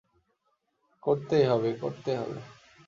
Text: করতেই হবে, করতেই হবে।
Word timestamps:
করতেই 1.03 1.45
হবে, 1.45 1.69
করতেই 1.81 2.17
হবে। 2.17 2.39